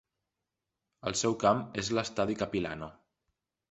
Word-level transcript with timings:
El 1.11 1.19
seu 1.23 1.37
camp 1.45 1.63
és 1.85 1.95
l'estadi 1.99 2.43
Capilano. 2.43 2.95